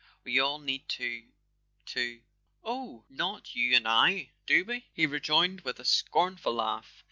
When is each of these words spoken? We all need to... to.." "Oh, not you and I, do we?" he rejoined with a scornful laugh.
We 0.23 0.39
all 0.39 0.57
need 0.57 0.89
to... 0.97 1.27
to.." 1.85 2.23
"Oh, 2.63 3.05
not 3.07 3.53
you 3.53 3.75
and 3.75 3.87
I, 3.87 4.31
do 4.47 4.65
we?" 4.65 4.87
he 4.91 5.05
rejoined 5.05 5.61
with 5.61 5.79
a 5.79 5.85
scornful 5.85 6.55
laugh. 6.55 6.99